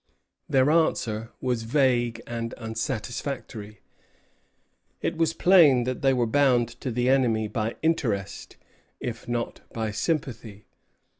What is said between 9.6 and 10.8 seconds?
by sympathy.